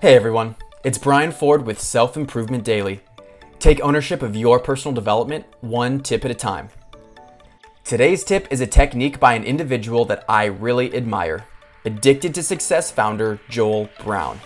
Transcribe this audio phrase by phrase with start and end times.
[0.00, 3.00] Hey everyone, it's Brian Ford with Self Improvement Daily.
[3.58, 6.68] Take ownership of your personal development one tip at a time.
[7.82, 11.44] Today's tip is a technique by an individual that I really admire
[11.84, 14.38] Addicted to Success founder Joel Brown.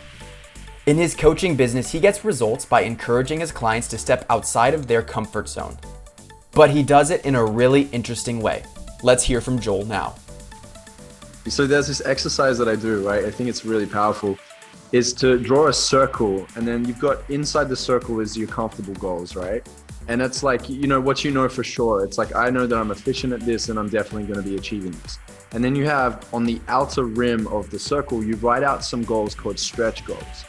[0.86, 4.86] In his coaching business, he gets results by encouraging his clients to step outside of
[4.86, 5.76] their comfort zone.
[6.52, 8.64] But he does it in a really interesting way.
[9.02, 10.14] Let's hear from Joel now.
[11.48, 13.26] So there's this exercise that I do, right?
[13.26, 14.38] I think it's really powerful.
[14.92, 18.94] Is to draw a circle, and then you've got inside the circle is your comfortable
[18.94, 19.66] goals, right?
[20.08, 22.04] And it's like, you know, what you know for sure.
[22.04, 24.56] It's like, I know that I'm efficient at this and I'm definitely going to be
[24.56, 25.18] achieving this.
[25.52, 29.02] And then you have on the outer rim of the circle, you write out some
[29.04, 30.44] goals called stretch goals.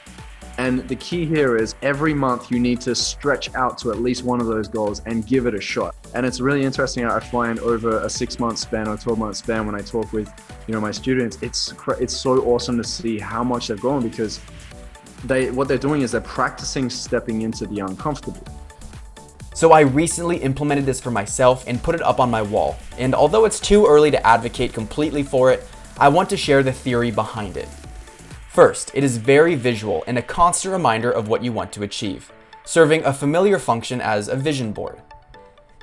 [0.63, 4.23] And the key here is every month you need to stretch out to at least
[4.23, 5.93] one of those goals and give it a shot.
[6.15, 7.03] And it's really interesting.
[7.03, 10.31] I find over a six month span or 12 month span when I talk with,
[10.65, 14.39] you know, my students, it's, it's so awesome to see how much they've grown because
[15.25, 18.47] they, what they're doing is they're practicing stepping into the uncomfortable.
[19.53, 22.77] So I recently implemented this for myself and put it up on my wall.
[22.97, 26.71] And although it's too early to advocate completely for it, I want to share the
[26.71, 27.67] theory behind it.
[28.53, 32.31] First, it is very visual and a constant reminder of what you want to achieve,
[32.65, 35.01] serving a familiar function as a vision board.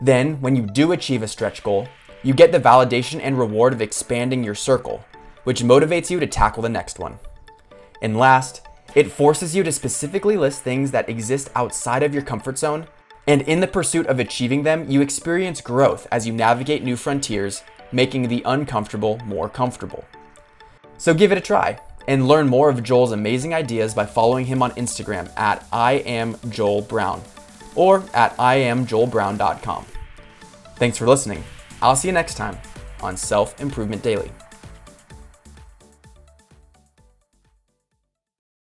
[0.00, 1.88] Then, when you do achieve a stretch goal,
[2.22, 5.04] you get the validation and reward of expanding your circle,
[5.42, 7.18] which motivates you to tackle the next one.
[8.02, 8.62] And last,
[8.94, 12.86] it forces you to specifically list things that exist outside of your comfort zone,
[13.26, 17.64] and in the pursuit of achieving them, you experience growth as you navigate new frontiers,
[17.90, 20.04] making the uncomfortable more comfortable.
[20.98, 21.80] So give it a try
[22.10, 26.36] and learn more of Joel's amazing ideas by following him on Instagram at I am
[26.48, 27.22] Joel Brown
[27.76, 29.86] or at IamJoelBrown.com.
[30.74, 31.44] Thanks for listening.
[31.80, 32.58] I'll see you next time
[33.00, 34.32] on Self Improvement Daily.